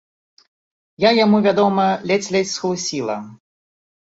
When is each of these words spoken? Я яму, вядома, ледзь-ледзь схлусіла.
Я 1.07 1.11
яму, 1.17 1.37
вядома, 1.49 1.85
ледзь-ледзь 2.13 2.55
схлусіла. 2.57 3.21